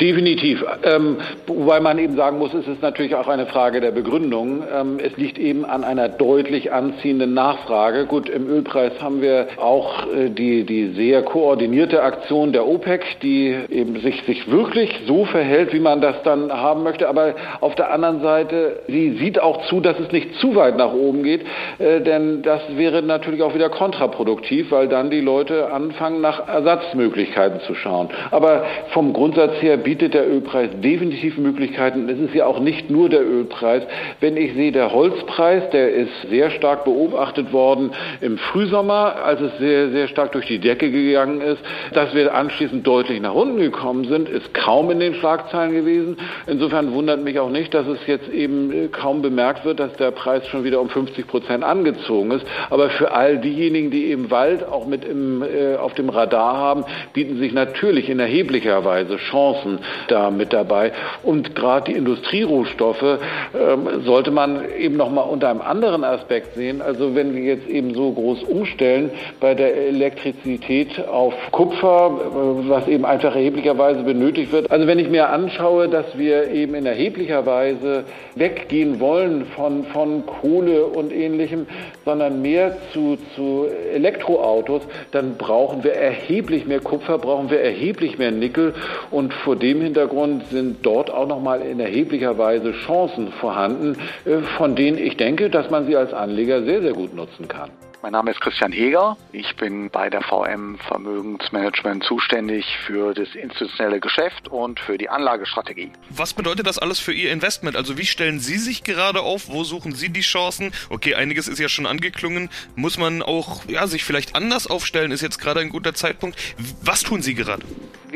Definitiv. 0.00 0.62
Ähm, 0.82 1.16
wobei 1.46 1.80
man 1.80 1.98
eben 1.98 2.16
sagen 2.16 2.38
muss, 2.38 2.52
es 2.52 2.68
ist 2.68 2.82
natürlich 2.82 3.14
auch 3.14 3.28
eine 3.28 3.46
Frage 3.46 3.80
der 3.80 3.92
Begründung. 3.92 4.62
Ähm, 4.70 4.98
es 5.02 5.16
liegt 5.16 5.38
eben 5.38 5.64
an 5.64 5.84
einer 5.84 6.10
deutlich 6.10 6.70
anziehenden 6.70 7.32
Nachfrage. 7.32 8.04
Gut, 8.04 8.28
im 8.28 8.46
Ölpreis 8.46 8.92
haben 9.00 9.22
wir 9.22 9.48
auch 9.56 10.06
äh, 10.12 10.28
die, 10.28 10.64
die 10.64 10.92
sehr 10.92 11.22
koordinierte 11.22 12.02
Aktion 12.02 12.52
der 12.52 12.68
OPEC, 12.68 13.20
die 13.22 13.56
eben 13.70 13.98
sich, 14.00 14.22
sich 14.24 14.50
wirklich 14.50 14.90
so 15.06 15.24
verhält, 15.24 15.72
wie 15.72 15.80
man 15.80 16.02
das 16.02 16.22
dann 16.24 16.52
haben 16.52 16.82
möchte. 16.82 17.08
Aber 17.08 17.34
auf 17.62 17.74
der 17.74 17.90
anderen 17.90 18.20
Seite, 18.20 18.80
sie 18.88 19.16
sieht 19.16 19.40
auch 19.40 19.64
zu, 19.68 19.80
dass 19.80 19.98
es 19.98 20.12
nicht 20.12 20.34
zu 20.40 20.56
weit 20.56 20.76
nach 20.76 20.92
oben 20.92 21.22
geht, 21.22 21.40
äh, 21.78 22.02
denn 22.02 22.42
das 22.42 22.60
wäre 22.76 23.00
natürlich 23.00 23.40
auch 23.40 23.54
wieder 23.54 23.70
kontraproduktiv, 23.70 24.70
weil 24.72 24.88
dann 24.88 25.08
die 25.08 25.22
Leute 25.22 25.72
anfangen, 25.72 26.20
nach 26.20 26.46
Ersatzmöglichkeiten 26.46 27.60
zu 27.60 27.74
schauen. 27.74 28.10
Aber 28.30 28.66
vom 28.90 29.14
Grundsatz 29.14 29.62
her 29.62 29.85
bietet 29.86 30.14
der 30.14 30.28
Ölpreis 30.28 30.70
definitiv 30.82 31.38
Möglichkeiten. 31.38 32.08
Es 32.08 32.18
ist 32.18 32.34
ja 32.34 32.44
auch 32.46 32.58
nicht 32.58 32.90
nur 32.90 33.08
der 33.08 33.24
Ölpreis. 33.24 33.84
Wenn 34.18 34.36
ich 34.36 34.52
sehe, 34.54 34.72
der 34.72 34.92
Holzpreis, 34.92 35.70
der 35.70 35.94
ist 35.94 36.10
sehr 36.28 36.50
stark 36.50 36.84
beobachtet 36.84 37.52
worden 37.52 37.92
im 38.20 38.36
Frühsommer, 38.36 39.14
als 39.24 39.40
es 39.40 39.56
sehr, 39.58 39.90
sehr 39.90 40.08
stark 40.08 40.32
durch 40.32 40.46
die 40.46 40.58
Decke 40.58 40.90
gegangen 40.90 41.40
ist. 41.40 41.62
Dass 41.92 42.12
wir 42.16 42.34
anschließend 42.34 42.84
deutlich 42.84 43.20
nach 43.20 43.32
unten 43.32 43.58
gekommen 43.58 44.06
sind, 44.06 44.28
ist 44.28 44.52
kaum 44.54 44.90
in 44.90 44.98
den 44.98 45.14
Schlagzeilen 45.14 45.72
gewesen. 45.72 46.16
Insofern 46.48 46.92
wundert 46.92 47.22
mich 47.22 47.38
auch 47.38 47.50
nicht, 47.50 47.72
dass 47.72 47.86
es 47.86 48.04
jetzt 48.08 48.28
eben 48.28 48.90
kaum 48.90 49.22
bemerkt 49.22 49.64
wird, 49.64 49.78
dass 49.78 49.92
der 49.92 50.10
Preis 50.10 50.48
schon 50.48 50.64
wieder 50.64 50.80
um 50.80 50.88
50 50.88 51.28
Prozent 51.28 51.62
angezogen 51.62 52.32
ist. 52.32 52.44
Aber 52.70 52.90
für 52.90 53.12
all 53.12 53.38
diejenigen, 53.38 53.92
die 53.92 54.06
eben 54.06 54.32
Wald 54.32 54.66
auch 54.66 54.88
mit 54.88 55.04
im, 55.04 55.44
äh, 55.44 55.76
auf 55.76 55.94
dem 55.94 56.08
Radar 56.08 56.56
haben, 56.56 56.84
bieten 57.12 57.38
sich 57.38 57.52
natürlich 57.52 58.10
in 58.10 58.18
erheblicher 58.18 58.84
Weise 58.84 59.16
Chancen 59.18 59.75
da 60.08 60.30
mit 60.30 60.52
dabei. 60.52 60.92
Und 61.22 61.54
gerade 61.54 61.92
die 61.92 61.98
Industrierohstoffe 61.98 63.02
ähm, 63.02 64.02
sollte 64.04 64.30
man 64.30 64.60
eben 64.78 64.96
noch 64.96 65.10
mal 65.10 65.22
unter 65.22 65.48
einem 65.48 65.60
anderen 65.60 66.04
Aspekt 66.04 66.54
sehen. 66.54 66.82
Also 66.82 67.14
wenn 67.14 67.34
wir 67.34 67.42
jetzt 67.42 67.68
eben 67.68 67.94
so 67.94 68.12
groß 68.12 68.44
umstellen 68.44 69.10
bei 69.40 69.54
der 69.54 69.76
Elektrizität 69.76 71.06
auf 71.08 71.34
Kupfer, 71.52 72.10
äh, 72.10 72.68
was 72.68 72.88
eben 72.88 73.04
einfach 73.04 73.34
erheblicherweise 73.34 74.02
benötigt 74.02 74.52
wird. 74.52 74.70
Also 74.70 74.86
wenn 74.86 74.98
ich 74.98 75.08
mir 75.08 75.30
anschaue, 75.30 75.88
dass 75.88 76.16
wir 76.18 76.50
eben 76.50 76.74
in 76.74 76.86
erheblicher 76.86 77.46
Weise 77.46 78.04
weggehen 78.34 79.00
wollen 79.00 79.46
von, 79.56 79.84
von 79.84 80.24
Kohle 80.26 80.86
und 80.86 81.12
ähnlichem, 81.12 81.66
sondern 82.04 82.42
mehr 82.42 82.76
zu, 82.92 83.18
zu 83.34 83.66
Elektroautos, 83.92 84.82
dann 85.10 85.36
brauchen 85.36 85.84
wir 85.84 85.94
erheblich 85.94 86.66
mehr 86.66 86.80
Kupfer, 86.80 87.18
brauchen 87.18 87.50
wir 87.50 87.60
erheblich 87.60 88.18
mehr 88.18 88.30
Nickel 88.30 88.74
und 89.10 89.32
vor 89.32 89.56
dem 89.56 89.65
dem 89.66 89.80
Hintergrund 89.80 90.46
sind 90.46 90.86
dort 90.86 91.10
auch 91.10 91.26
nochmal 91.26 91.60
in 91.60 91.80
erheblicher 91.80 92.38
Weise 92.38 92.72
Chancen 92.86 93.32
vorhanden, 93.32 93.98
äh, 94.24 94.38
von 94.56 94.76
denen 94.76 94.96
ich 94.96 95.16
denke, 95.16 95.50
dass 95.50 95.70
man 95.70 95.86
sie 95.86 95.96
als 95.96 96.12
Anleger 96.12 96.62
sehr, 96.62 96.82
sehr 96.82 96.92
gut 96.92 97.14
nutzen 97.14 97.48
kann. 97.48 97.70
Mein 98.00 98.12
Name 98.12 98.30
ist 98.30 98.40
Christian 98.40 98.70
Heger. 98.70 99.16
Ich 99.32 99.56
bin 99.56 99.90
bei 99.90 100.08
der 100.08 100.22
VM 100.22 100.78
Vermögensmanagement 100.86 102.04
zuständig 102.04 102.64
für 102.86 103.12
das 103.12 103.34
institutionelle 103.34 103.98
Geschäft 103.98 104.46
und 104.46 104.78
für 104.78 104.96
die 104.96 105.08
Anlagestrategie. 105.08 105.90
Was 106.10 106.32
bedeutet 106.32 106.68
das 106.68 106.78
alles 106.78 107.00
für 107.00 107.12
Ihr 107.12 107.32
Investment? 107.32 107.74
Also 107.76 107.98
wie 107.98 108.06
stellen 108.06 108.38
Sie 108.38 108.58
sich 108.58 108.84
gerade 108.84 109.22
auf? 109.22 109.48
Wo 109.48 109.64
suchen 109.64 109.92
Sie 109.92 110.10
die 110.10 110.20
Chancen? 110.20 110.70
Okay, 110.90 111.16
einiges 111.16 111.48
ist 111.48 111.58
ja 111.58 111.68
schon 111.68 111.86
angeklungen. 111.86 112.50
Muss 112.76 112.98
man 112.98 113.22
auch 113.22 113.64
ja, 113.66 113.88
sich 113.88 114.04
vielleicht 114.04 114.36
anders 114.36 114.68
aufstellen? 114.68 115.10
Ist 115.10 115.22
jetzt 115.22 115.40
gerade 115.40 115.58
ein 115.58 115.70
guter 115.70 115.94
Zeitpunkt. 115.94 116.38
Was 116.82 117.02
tun 117.02 117.22
Sie 117.22 117.34
gerade? 117.34 117.64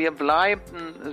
Wir 0.01 0.09
bleiben 0.09 0.61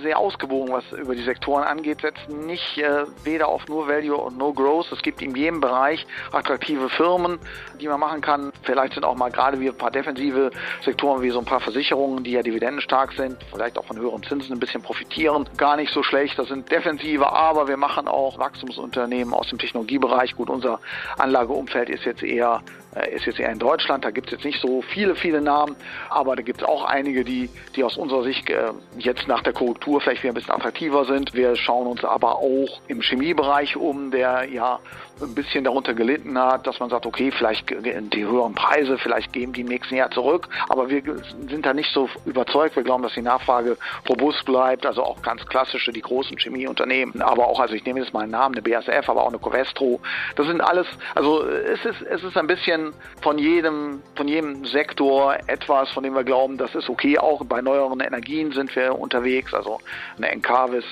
sehr 0.01 0.17
ausgewogen, 0.17 0.73
was 0.73 0.83
über 0.93 1.13
die 1.13 1.21
Sektoren 1.21 1.63
angeht, 1.63 2.01
setzen 2.01 2.47
nicht 2.47 2.79
äh, 2.79 3.03
weder 3.23 3.47
auf 3.47 3.67
nur 3.67 3.87
Value 3.87 4.17
und 4.17 4.35
no 4.35 4.51
Growth. 4.51 4.91
Es 4.91 5.03
gibt 5.03 5.21
in 5.21 5.35
jedem 5.35 5.61
Bereich 5.61 6.07
attraktive 6.31 6.89
Firmen, 6.89 7.37
die 7.79 7.87
man 7.87 7.99
machen 7.99 8.19
kann. 8.21 8.51
Vielleicht 8.63 8.95
sind 8.95 9.03
auch 9.03 9.15
mal 9.15 9.29
gerade 9.29 9.59
wie 9.59 9.69
ein 9.69 9.77
paar 9.77 9.91
defensive 9.91 10.49
Sektoren 10.83 11.21
wie 11.21 11.29
so 11.29 11.37
ein 11.37 11.45
paar 11.45 11.59
Versicherungen, 11.59 12.23
die 12.23 12.31
ja 12.31 12.41
dividendenstark 12.41 13.13
sind, 13.13 13.37
vielleicht 13.51 13.77
auch 13.77 13.85
von 13.85 13.99
höheren 13.99 14.23
Zinsen 14.23 14.53
ein 14.53 14.59
bisschen 14.59 14.81
profitieren. 14.81 15.47
Gar 15.55 15.75
nicht 15.75 15.93
so 15.93 16.01
schlecht. 16.01 16.39
Das 16.39 16.47
sind 16.47 16.71
defensive, 16.71 17.31
aber 17.31 17.67
wir 17.67 17.77
machen 17.77 18.07
auch 18.07 18.39
Wachstumsunternehmen 18.39 19.35
aus 19.35 19.49
dem 19.49 19.59
Technologiebereich. 19.59 20.35
Gut, 20.35 20.49
unser 20.49 20.79
Anlageumfeld 21.19 21.89
ist 21.89 22.05
jetzt 22.05 22.23
eher 22.23 22.63
ist 23.11 23.25
jetzt 23.25 23.39
eher 23.39 23.51
in 23.51 23.59
Deutschland, 23.59 24.03
da 24.03 24.11
gibt 24.11 24.27
es 24.27 24.33
jetzt 24.33 24.45
nicht 24.45 24.59
so 24.61 24.81
viele, 24.81 25.15
viele 25.15 25.41
Namen, 25.41 25.75
aber 26.09 26.35
da 26.35 26.41
gibt 26.41 26.61
es 26.61 26.67
auch 26.67 26.83
einige, 26.85 27.23
die, 27.23 27.49
die 27.75 27.83
aus 27.83 27.97
unserer 27.97 28.23
Sicht 28.23 28.49
äh, 28.49 28.71
jetzt 28.97 29.27
nach 29.27 29.41
der 29.41 29.53
Korrektur 29.53 30.01
vielleicht 30.01 30.23
wieder 30.23 30.31
ein 30.31 30.35
bisschen 30.35 30.53
attraktiver 30.53 31.05
sind. 31.05 31.33
Wir 31.33 31.55
schauen 31.55 31.87
uns 31.87 32.03
aber 32.03 32.37
auch 32.37 32.81
im 32.87 33.01
Chemiebereich 33.01 33.77
um, 33.77 34.11
der 34.11 34.45
ja 34.51 34.79
ein 35.21 35.35
bisschen 35.35 35.63
darunter 35.63 35.93
gelitten 35.93 36.37
hat, 36.37 36.65
dass 36.65 36.79
man 36.79 36.89
sagt, 36.89 37.05
okay, 37.05 37.31
vielleicht 37.31 37.69
die 37.69 38.25
höheren 38.25 38.55
Preise, 38.55 38.97
vielleicht 38.97 39.33
geben 39.33 39.53
die 39.53 39.61
im 39.61 39.67
nächsten 39.67 39.95
Jahr 39.95 40.09
zurück, 40.11 40.47
aber 40.69 40.89
wir 40.89 41.01
sind 41.49 41.65
da 41.65 41.73
nicht 41.73 41.91
so 41.93 42.09
überzeugt. 42.25 42.75
Wir 42.75 42.83
glauben, 42.83 43.03
dass 43.03 43.13
die 43.13 43.21
Nachfrage 43.21 43.77
robust 44.07 44.45
bleibt, 44.45 44.85
also 44.85 45.03
auch 45.03 45.21
ganz 45.21 45.45
klassische, 45.45 45.91
die 45.91 46.01
großen 46.01 46.37
Chemieunternehmen, 46.37 47.21
aber 47.21 47.47
auch, 47.47 47.59
also 47.59 47.75
ich 47.75 47.85
nehme 47.85 47.99
jetzt 47.99 48.13
mal 48.13 48.21
einen 48.21 48.31
Namen, 48.31 48.55
eine 48.55 48.61
BASF, 48.61 49.09
aber 49.09 49.23
auch 49.23 49.29
eine 49.29 49.39
Covestro. 49.39 49.99
Das 50.35 50.47
sind 50.47 50.61
alles, 50.61 50.87
also 51.15 51.45
es 51.45 51.83
ist, 51.85 52.01
es 52.01 52.23
ist 52.23 52.37
ein 52.37 52.47
bisschen 52.47 52.78
von 53.21 53.37
jedem, 53.37 54.01
von 54.15 54.27
jedem 54.27 54.65
Sektor 54.65 55.35
etwas, 55.47 55.89
von 55.91 56.03
dem 56.03 56.13
wir 56.13 56.23
glauben, 56.23 56.57
das 56.57 56.73
ist 56.75 56.89
okay. 56.89 57.17
Auch 57.17 57.43
bei 57.45 57.61
neueren 57.61 57.99
Energien 57.99 58.51
sind 58.51 58.75
wir 58.75 58.97
unterwegs, 58.97 59.53
also 59.53 59.79
eine 60.17 60.29
Encarvis 60.31 60.85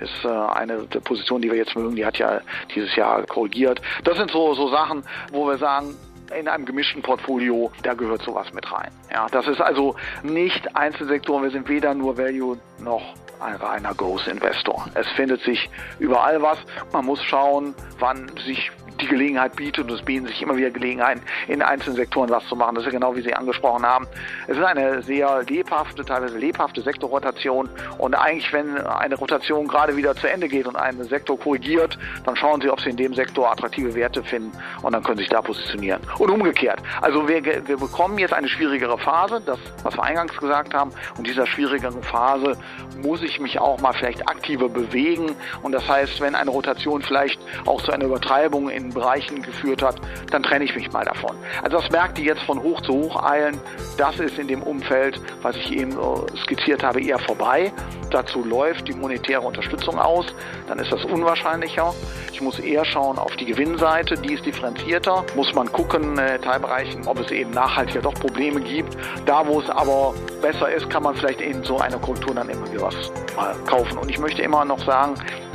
ist 0.00 0.24
äh, 0.24 0.28
eine 0.28 0.82
der 0.84 1.00
Positionen, 1.00 1.42
die 1.42 1.50
wir 1.50 1.58
jetzt 1.58 1.74
mögen, 1.76 1.96
die 1.96 2.06
hat 2.06 2.18
ja 2.18 2.40
dieses 2.74 2.94
Jahr 2.96 3.24
korrigiert. 3.26 3.80
Das 4.04 4.16
sind 4.16 4.30
so, 4.30 4.54
so 4.54 4.68
Sachen, 4.68 5.02
wo 5.32 5.46
wir 5.46 5.58
sagen, 5.58 5.96
in 6.38 6.48
einem 6.48 6.64
gemischten 6.64 7.02
Portfolio, 7.02 7.72
da 7.82 7.94
gehört 7.94 8.22
sowas 8.22 8.52
mit 8.52 8.70
rein. 8.72 8.90
Ja, 9.10 9.26
das 9.30 9.48
ist 9.48 9.60
also 9.60 9.96
nicht 10.22 10.76
Einzelsektoren. 10.76 11.42
Wir 11.42 11.50
sind 11.50 11.68
weder 11.68 11.92
nur 11.94 12.16
Value 12.16 12.58
noch 12.78 13.02
ein 13.40 13.56
reiner 13.56 13.94
Growth-Investor. 13.94 14.86
Es 14.94 15.08
findet 15.16 15.42
sich 15.42 15.68
überall 15.98 16.40
was. 16.42 16.58
Man 16.92 17.06
muss 17.06 17.22
schauen, 17.24 17.74
wann 17.98 18.30
sich 18.46 18.70
die 19.00 19.06
Gelegenheit 19.06 19.56
bietet 19.56 19.84
und 19.84 19.92
es 19.92 20.02
bieten 20.02 20.26
sich 20.26 20.42
immer 20.42 20.56
wieder 20.56 20.70
Gelegenheiten, 20.70 21.22
in 21.48 21.62
einzelnen 21.62 21.96
Sektoren 21.96 22.30
was 22.30 22.46
zu 22.46 22.56
machen. 22.56 22.74
Das 22.74 22.84
ist 22.84 22.92
ja 22.92 22.98
genau 22.98 23.14
wie 23.16 23.22
Sie 23.22 23.34
angesprochen 23.34 23.84
haben. 23.84 24.06
Es 24.46 24.56
ist 24.56 24.62
eine 24.62 25.02
sehr 25.02 25.42
lebhafte, 25.42 26.04
teilweise 26.04 26.38
lebhafte 26.38 26.82
Sektorrotation 26.82 27.68
und 27.98 28.14
eigentlich, 28.14 28.52
wenn 28.52 28.78
eine 28.78 29.16
Rotation 29.16 29.66
gerade 29.66 29.96
wieder 29.96 30.14
zu 30.14 30.28
Ende 30.28 30.48
geht 30.48 30.66
und 30.66 30.76
ein 30.76 31.02
Sektor 31.04 31.38
korrigiert, 31.38 31.98
dann 32.24 32.36
schauen 32.36 32.60
Sie, 32.60 32.70
ob 32.70 32.80
Sie 32.80 32.90
in 32.90 32.96
dem 32.96 33.14
Sektor 33.14 33.50
attraktive 33.50 33.94
Werte 33.94 34.22
finden 34.22 34.52
und 34.82 34.92
dann 34.92 35.02
können 35.02 35.16
Sie 35.16 35.24
sich 35.24 35.30
da 35.30 35.42
positionieren. 35.42 36.00
Und 36.18 36.30
umgekehrt. 36.30 36.80
Also 37.00 37.28
wir, 37.28 37.44
wir 37.44 37.76
bekommen 37.76 38.18
jetzt 38.18 38.34
eine 38.34 38.48
schwierigere 38.48 38.98
Phase, 38.98 39.40
das, 39.44 39.58
was 39.82 39.96
wir 39.96 40.02
eingangs 40.02 40.36
gesagt 40.36 40.74
haben, 40.74 40.92
und 41.16 41.26
dieser 41.26 41.46
schwierigeren 41.46 42.02
Phase 42.02 42.56
muss 43.02 43.22
ich 43.22 43.40
mich 43.40 43.58
auch 43.58 43.80
mal 43.80 43.92
vielleicht 43.92 44.28
aktiver 44.28 44.68
bewegen 44.68 45.34
und 45.62 45.72
das 45.72 45.88
heißt, 45.88 46.20
wenn 46.20 46.34
eine 46.34 46.50
Rotation 46.50 47.02
vielleicht 47.02 47.40
auch 47.66 47.82
zu 47.82 47.92
einer 47.92 48.04
Übertreibung 48.04 48.68
in 48.68 48.89
Bereichen 48.92 49.42
geführt 49.42 49.82
hat, 49.82 49.96
dann 50.30 50.42
trenne 50.42 50.64
ich 50.64 50.74
mich 50.74 50.90
mal 50.92 51.04
davon. 51.04 51.36
Also 51.62 51.78
das 51.78 51.90
merkt 51.90 52.18
die 52.18 52.24
jetzt 52.24 52.42
von 52.42 52.62
hoch 52.62 52.80
zu 52.82 52.92
hoch 52.92 53.22
eilen. 53.22 53.58
Das 53.96 54.18
ist 54.18 54.38
in 54.38 54.48
dem 54.48 54.62
Umfeld, 54.62 55.20
was 55.42 55.56
ich 55.56 55.72
eben 55.72 55.96
skizziert 56.42 56.82
habe, 56.82 57.02
eher 57.02 57.18
vorbei. 57.18 57.72
Dazu 58.10 58.44
läuft 58.44 58.88
die 58.88 58.92
monetäre 58.92 59.40
Unterstützung 59.40 59.98
aus. 59.98 60.26
Dann 60.66 60.78
ist 60.78 60.90
das 60.90 61.04
unwahrscheinlicher. 61.04 61.94
Ich 62.32 62.40
muss 62.40 62.58
eher 62.58 62.84
schauen 62.84 63.18
auf 63.18 63.36
die 63.36 63.44
Gewinnseite, 63.44 64.14
die 64.16 64.34
ist 64.34 64.44
differenzierter. 64.44 65.24
Muss 65.36 65.54
man 65.54 65.70
gucken, 65.70 66.18
äh, 66.18 66.38
Teilbereichen, 66.38 67.06
ob 67.06 67.20
es 67.20 67.30
eben 67.30 67.50
nachhaltiger 67.50 68.02
doch 68.02 68.14
Probleme 68.14 68.60
gibt. 68.60 68.96
Da, 69.26 69.46
wo 69.46 69.60
es 69.60 69.70
aber 69.70 70.14
besser 70.42 70.70
ist, 70.70 70.90
kann 70.90 71.02
man 71.02 71.14
vielleicht 71.14 71.40
in 71.40 71.62
so 71.62 71.78
einer 71.78 71.98
Korrektur 71.98 72.34
dann 72.34 72.48
immer 72.48 72.70
wieder 72.70 72.82
was 72.82 72.94
mal 73.36 73.54
kaufen. 73.66 73.98
Und 73.98 74.10
ich 74.10 74.18
möchte 74.18 74.42
immer 74.42 74.64
noch 74.64 74.84
sagen, 74.84 75.14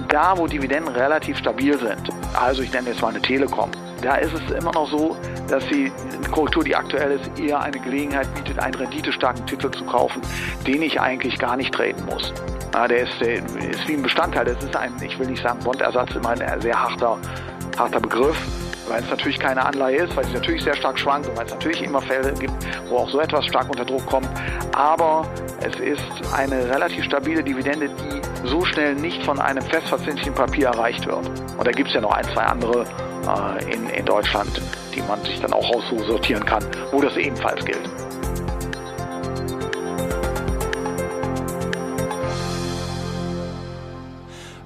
da, 0.10 0.38
wo 0.38 0.48
Dividenden 0.48 0.94
relativ 0.94 1.38
stabil 1.38 1.78
sind, 1.78 2.10
also 2.34 2.62
ich 2.62 2.72
nenne 2.72 2.90
jetzt 2.90 3.02
mal 3.02 3.10
eine 3.10 3.22
Telekom, 3.26 3.72
da 4.02 4.16
ist 4.16 4.34
es 4.34 4.52
immer 4.52 4.72
noch 4.72 4.90
so, 4.90 5.16
dass 5.48 5.66
die 5.68 5.92
Korrektur, 6.32 6.64
die 6.64 6.76
aktuell 6.76 7.20
ist, 7.20 7.40
eher 7.40 7.60
eine 7.60 7.80
Gelegenheit 7.80 8.34
bietet, 8.36 8.60
einen 8.60 8.76
renditestarken 8.76 9.46
Titel 9.48 9.72
zu 9.72 9.84
kaufen, 9.86 10.22
den 10.66 10.82
ich 10.82 11.00
eigentlich 11.00 11.38
gar 11.40 11.58
nicht 11.58 11.74
treten 11.74 12.06
muss. 12.06 12.34
Ja, 12.74 12.88
der, 12.88 13.04
ist, 13.04 13.20
der 13.22 13.36
ist 13.36 13.88
wie 13.88 13.94
ein 13.94 14.04
Bestandteil. 14.04 14.46
Das 14.46 14.64
ist 14.64 14.76
ein, 14.76 14.94
ich 15.02 15.18
will 15.18 15.28
nicht 15.28 15.42
sagen 15.42 15.60
Bondersatz, 15.64 16.14
immer 16.16 16.30
ein 16.30 16.62
sehr 16.62 16.80
harter, 16.80 17.18
harter 17.78 18.00
Begriff 18.00 18.38
weil 18.88 19.02
es 19.02 19.10
natürlich 19.10 19.40
keine 19.40 19.66
Anleihe 19.66 20.04
ist, 20.04 20.16
weil 20.16 20.26
sie 20.26 20.34
natürlich 20.34 20.64
sehr 20.64 20.76
stark 20.76 21.00
schwankt 21.00 21.28
und 21.28 21.38
weil 21.38 21.46
es 21.46 21.52
natürlich 21.52 21.82
immer 21.82 22.02
Fälle 22.02 22.34
gibt, 22.34 22.54
wo 22.90 22.98
auch 22.98 23.10
so 23.10 23.20
etwas 23.20 23.46
stark 23.46 23.70
unter 23.70 23.86
Druck 23.86 24.06
kommt. 24.06 24.30
Aber 24.74 25.26
es 25.62 25.76
ist 25.80 26.04
eine 26.34 26.70
relativ 26.70 27.04
stabile 27.06 27.44
Dividende, 27.44 27.90
die 27.90 28.48
so 28.48 28.64
schnell 28.66 28.96
nicht 28.96 29.24
von 29.24 29.40
einem 29.40 29.64
festverzinslichen 29.64 30.34
Papier 30.34 30.68
erreicht 30.68 31.06
wird. 31.08 31.28
Und 31.58 31.66
da 31.66 31.72
gibt 31.72 31.90
es 31.90 31.96
ja 31.96 32.02
noch 32.02 32.12
ein, 32.12 32.26
zwei 32.26 32.44
andere 32.44 32.86
äh, 33.28 33.74
in, 33.74 33.90
in 33.90 34.06
Deutschland, 34.06 34.62
die 34.94 35.02
man 35.02 35.22
sich 35.24 35.40
dann 35.40 35.54
auch 35.54 35.70
aussortieren 35.70 36.46
kann, 36.46 36.64
wo 36.92 37.02
das 37.02 37.16
ebenfalls 37.18 37.64
gilt. 37.66 37.90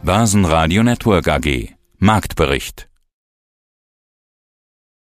Börsenradio 0.03 0.83
Network 0.83 1.27
AG. 1.27 1.75
Marktbericht 1.99 2.88